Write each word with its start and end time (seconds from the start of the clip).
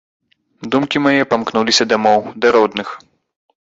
Думкі 0.75 1.03
мае 1.07 1.21
памкнуліся 1.35 1.89
дамоў, 1.95 2.21
да 2.43 2.47
родных. 2.61 2.87